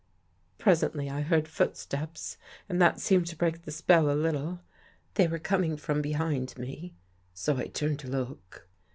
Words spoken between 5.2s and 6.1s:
were coming from